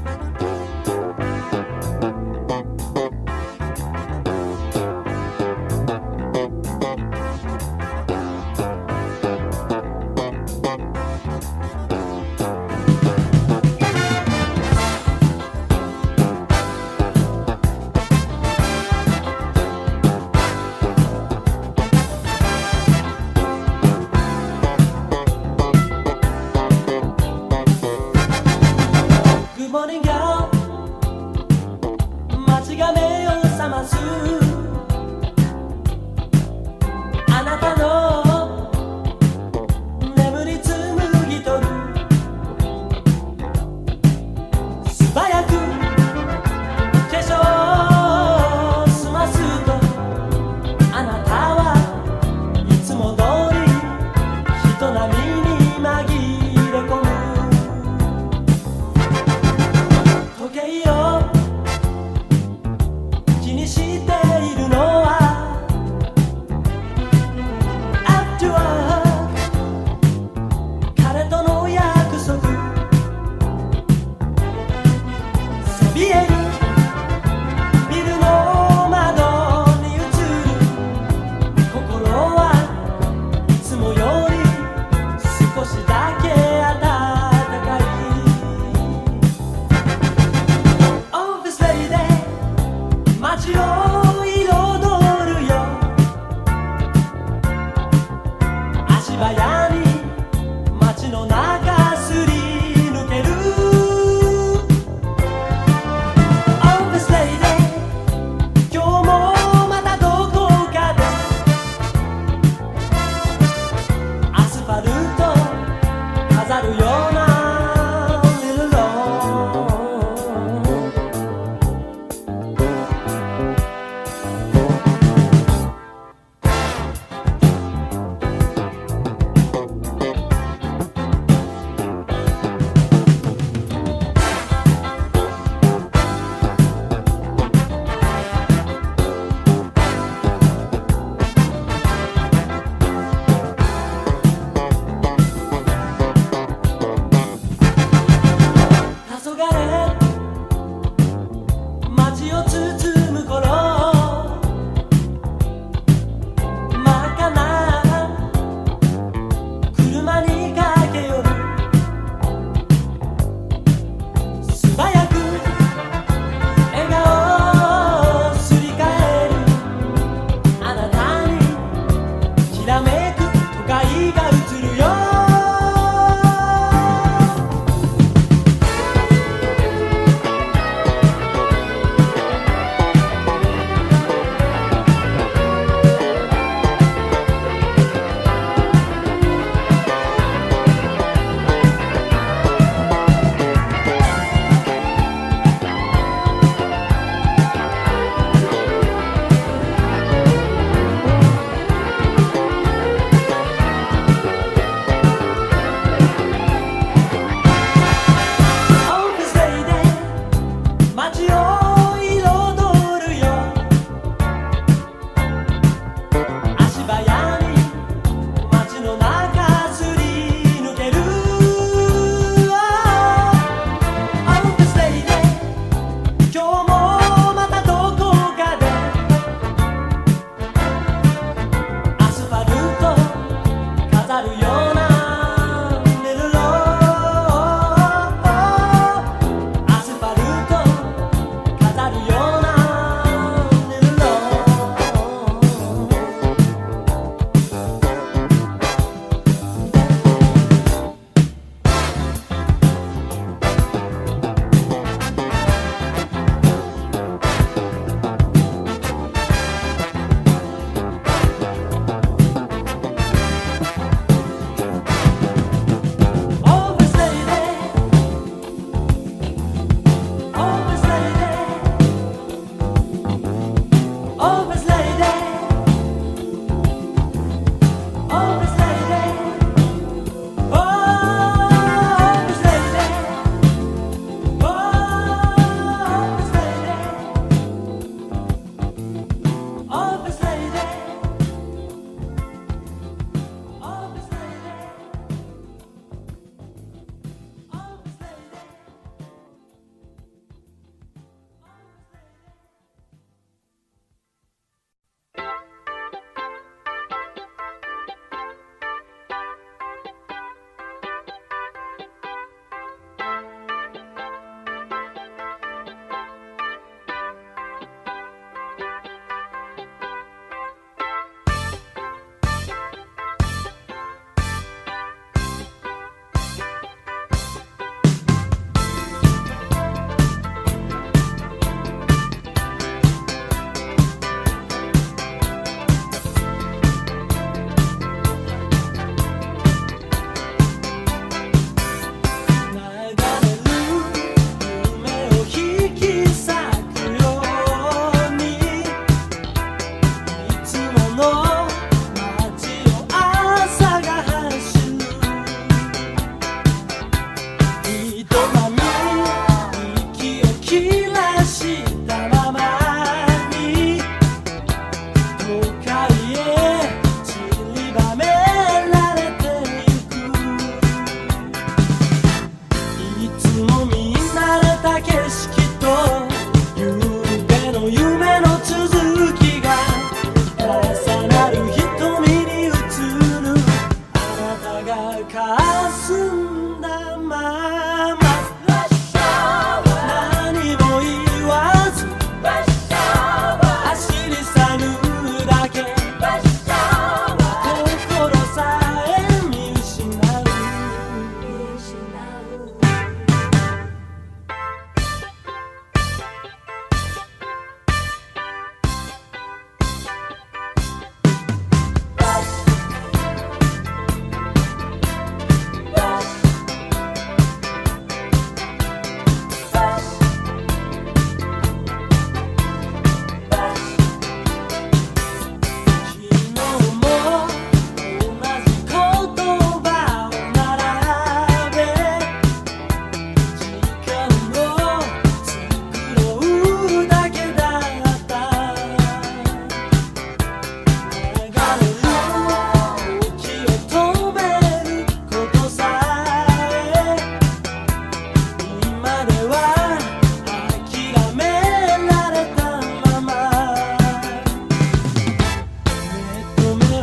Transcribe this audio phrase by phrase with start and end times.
[0.00, 0.61] Boom.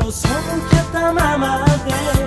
[0.09, 2.18] Nous serons prêts à m'amadrer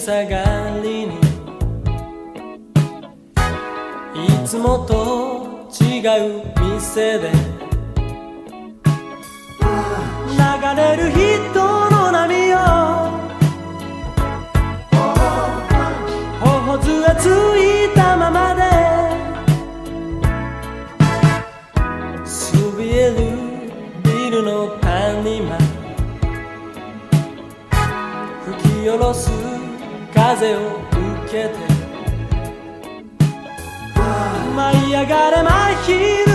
[0.00, 1.20] 下がりに。
[4.14, 6.00] いつもと違
[6.40, 7.30] う店で。
[9.60, 12.56] 流れる人の波よ
[16.40, 18.62] 頬ずらついたままで。
[22.24, 23.16] そびえる
[24.02, 25.58] ビルの谷間。
[28.46, 29.39] 吹き下ろす
[30.34, 31.54] 風を受けて
[34.54, 36.29] 舞い上がれ舞い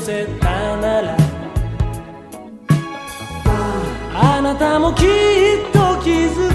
[0.00, 1.16] せたなら。
[4.14, 5.06] あなたもきっ
[5.72, 6.49] と気づく。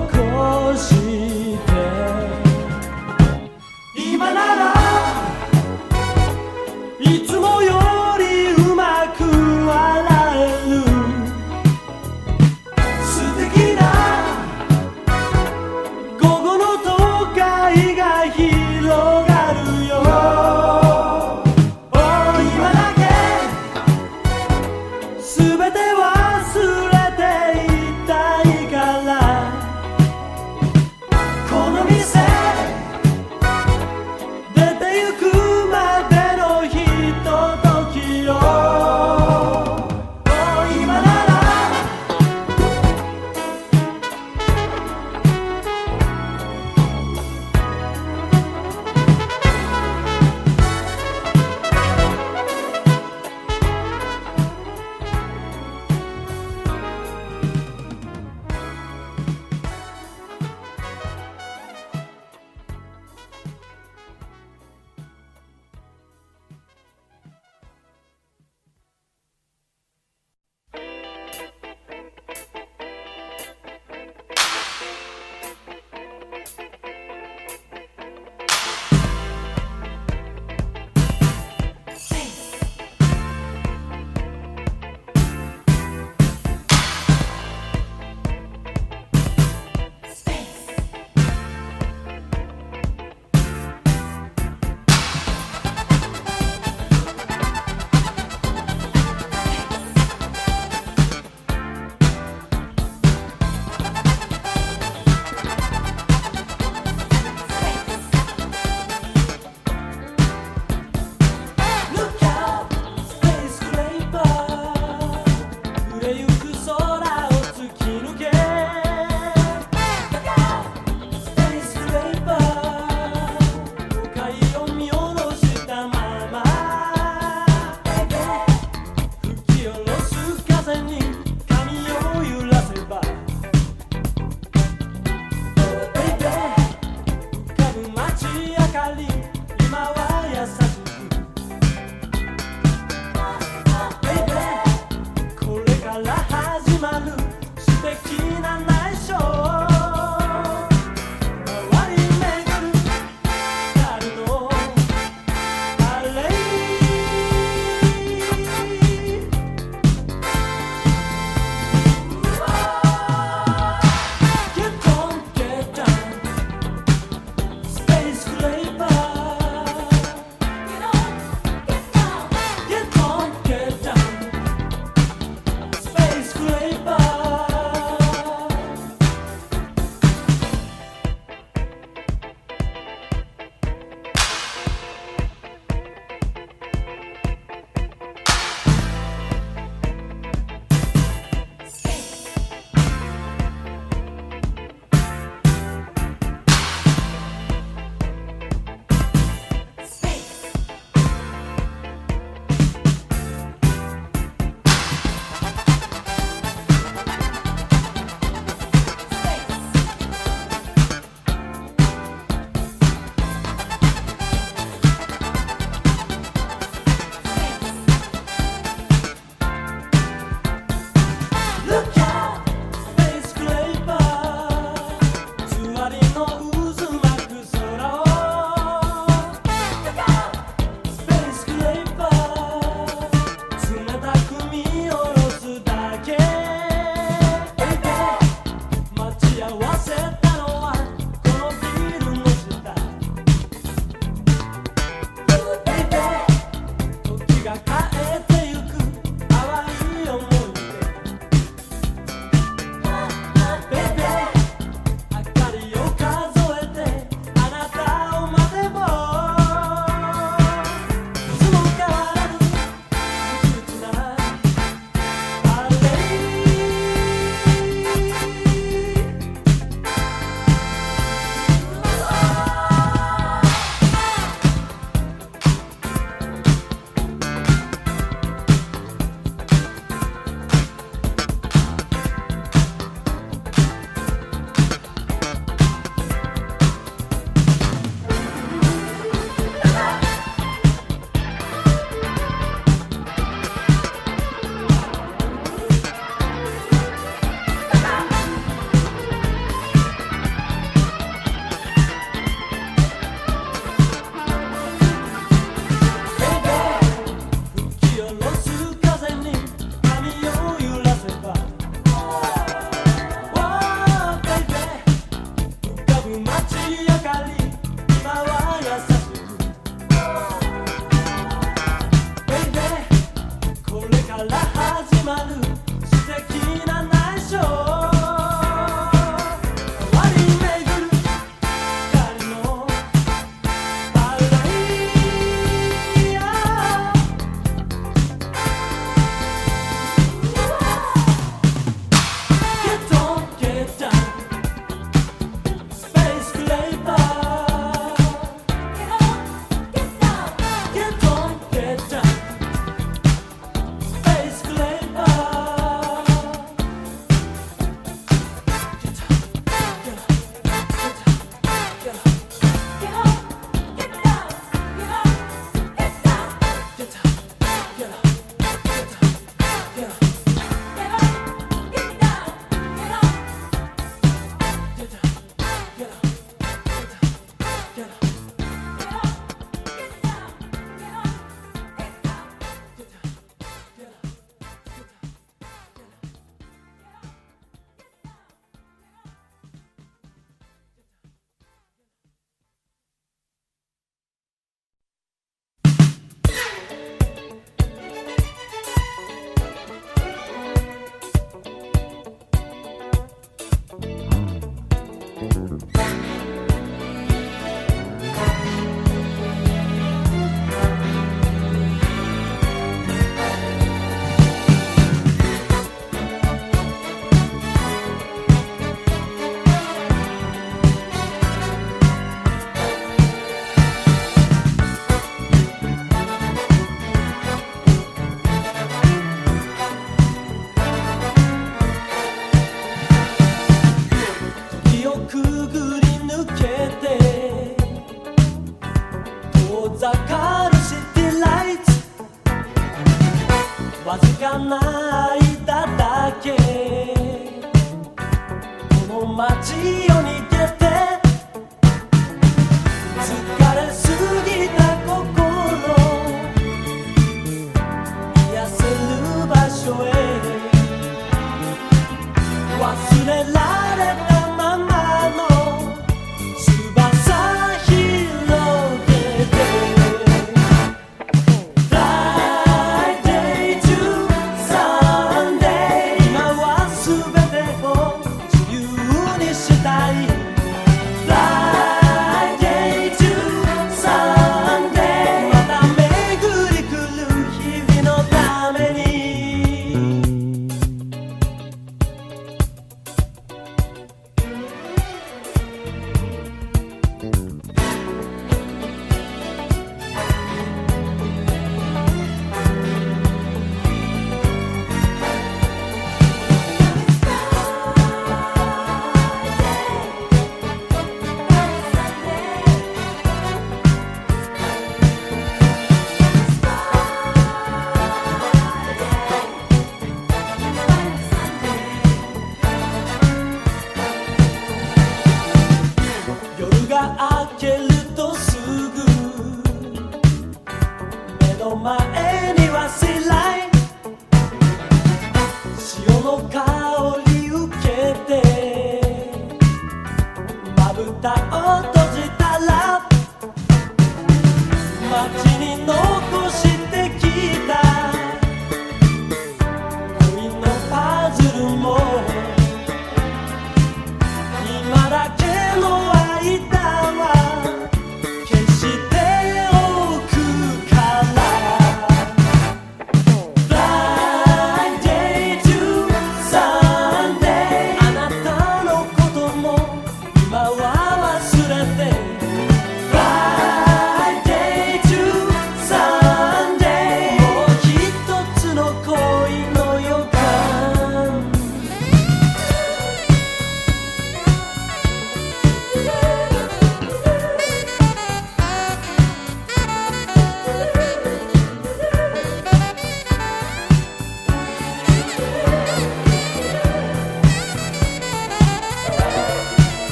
[0.00, 1.23] 可惜。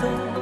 [0.00, 0.33] だ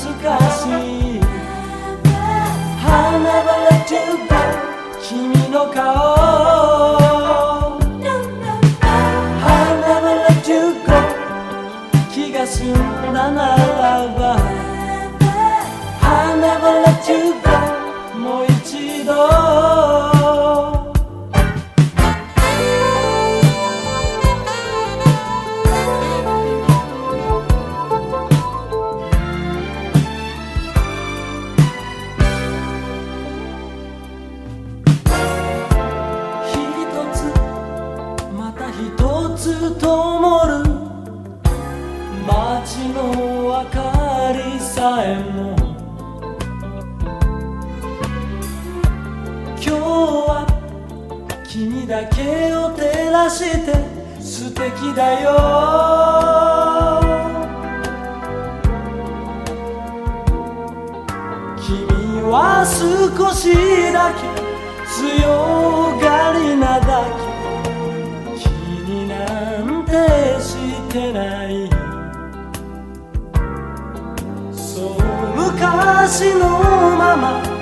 [0.00, 1.20] しい。
[2.80, 2.88] 花
[3.42, 3.90] 晴れて
[4.24, 4.30] 歌
[5.00, 5.10] 君
[5.50, 6.30] の顔。
[12.12, 12.72] 気が済ん
[13.12, 14.20] だならば。
[16.00, 17.08] 花晴れ中
[17.42, 17.48] 華
[18.18, 19.49] もう一度。
[52.06, 53.74] けを照らして
[54.20, 55.30] 素敵だよ。
[61.58, 63.52] 君は少し
[63.92, 64.20] だけ
[64.86, 67.04] 強がりなだ
[68.34, 69.14] け気にな
[69.62, 69.90] んて
[70.40, 70.56] し
[70.92, 71.68] てない。
[74.52, 74.88] そう
[75.36, 76.40] 昔の
[76.96, 77.59] まま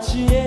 [0.00, 0.39] te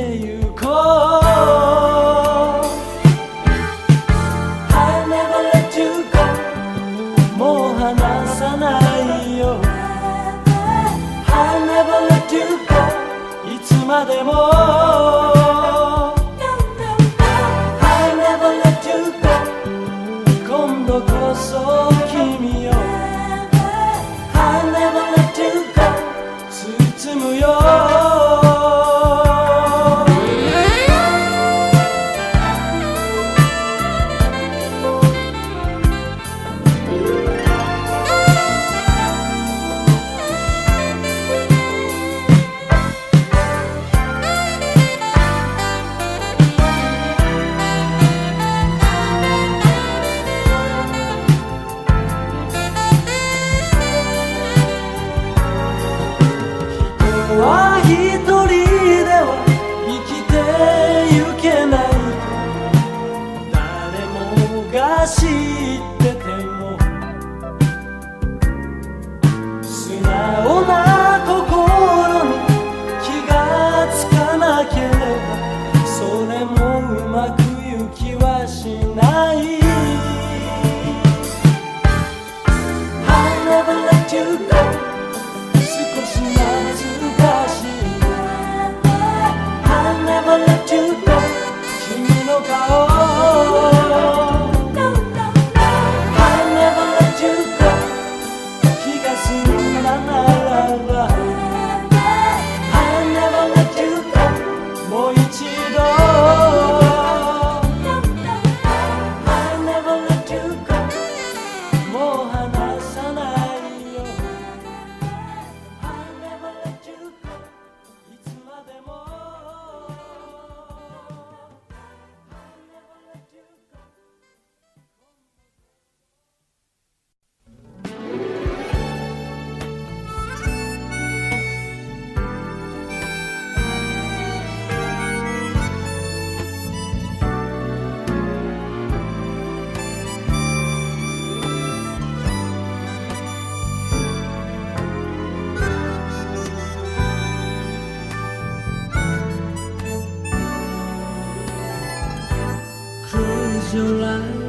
[153.74, 154.43] 就来。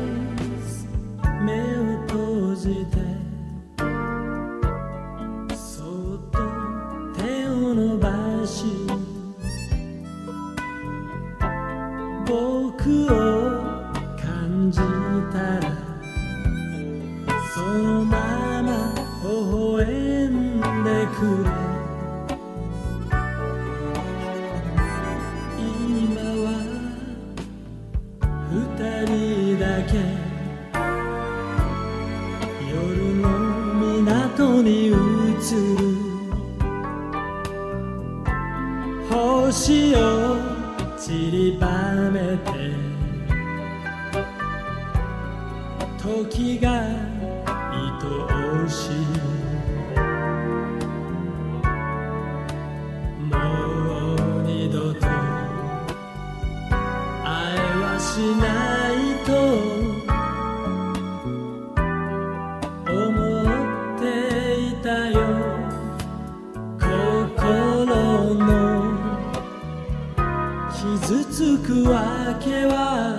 [71.00, 73.18] 傷つくわけは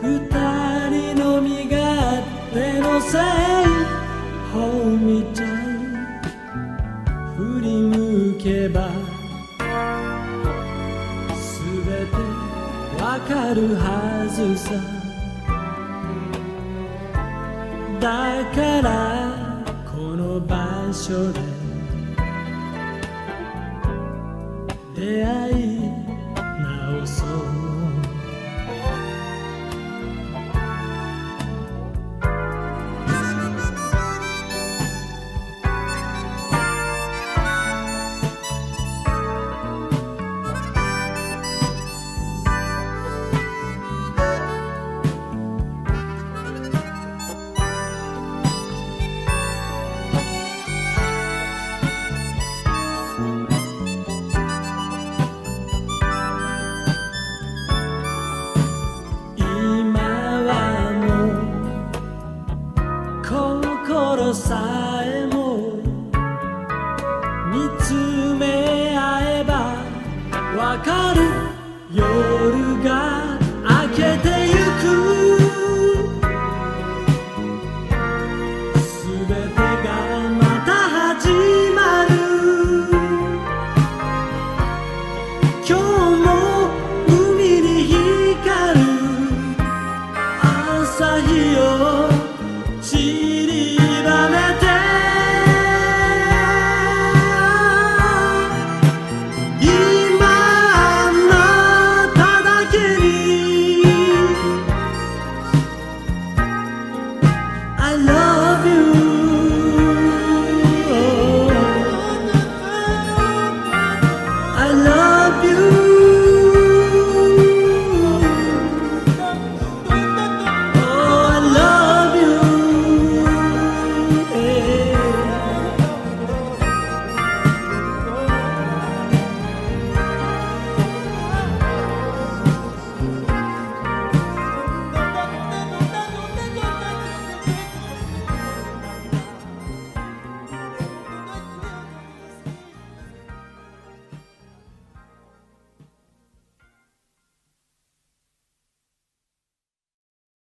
[0.00, 0.04] 二
[0.88, 2.22] 人の身勝
[2.54, 3.20] 手のせい
[4.52, 5.50] ほうみちゃん
[7.36, 8.88] 振り向けば
[11.34, 12.14] すべて
[13.02, 14.70] わかるはずさ。
[18.00, 18.88] だから
[19.90, 20.54] この場
[20.92, 21.40] 所で
[24.94, 25.65] 出会い